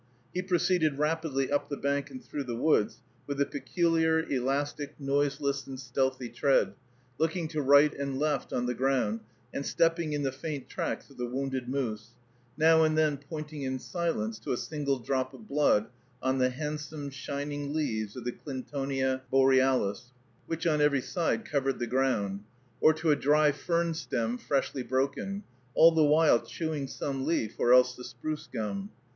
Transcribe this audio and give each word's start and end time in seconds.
He 0.33 0.41
proceeded 0.41 0.97
rapidly 0.97 1.51
up 1.51 1.69
the 1.69 1.77
bank 1.77 2.09
and 2.09 2.25
through 2.25 2.45
the 2.45 2.55
woods, 2.55 3.01
with 3.27 3.39
a 3.39 3.45
peculiar, 3.45 4.17
elastic, 4.21 4.95
noiseless, 4.99 5.67
and 5.67 5.79
stealthy 5.79 6.27
tread, 6.27 6.73
looking 7.19 7.47
to 7.49 7.61
right 7.61 7.93
and 7.93 8.17
left 8.17 8.51
on 8.51 8.65
the 8.65 8.73
ground, 8.73 9.19
and 9.53 9.63
stepping 9.63 10.13
in 10.13 10.23
the 10.23 10.31
faint 10.31 10.67
tracks 10.67 11.11
of 11.11 11.17
the 11.17 11.27
wounded 11.27 11.69
moose, 11.69 12.15
now 12.57 12.81
and 12.83 12.97
then 12.97 13.15
pointing 13.15 13.61
in 13.61 13.77
silence 13.77 14.39
to 14.39 14.51
a 14.51 14.57
single 14.57 14.97
drop 14.97 15.35
of 15.35 15.47
blood 15.47 15.85
on 16.19 16.39
the 16.39 16.49
handsome, 16.49 17.11
shining 17.11 17.71
leaves 17.71 18.15
of 18.15 18.23
the 18.25 18.31
Clintonia 18.31 19.21
borealis, 19.29 20.11
which, 20.47 20.65
on 20.65 20.81
every 20.81 21.01
side, 21.01 21.45
covered 21.45 21.77
the 21.77 21.85
ground, 21.85 22.43
or 22.79 22.91
to 22.91 23.11
a 23.11 23.15
dry 23.15 23.51
fern 23.51 23.93
stem 23.93 24.39
freshly 24.39 24.81
broken, 24.81 25.43
all 25.75 25.91
the 25.91 26.03
while 26.03 26.39
chewing 26.39 26.87
some 26.87 27.23
leaf 27.23 27.53
or 27.59 27.71
else 27.71 27.95
the 27.95 28.03
spruce 28.03 28.49
gum. 28.51 28.89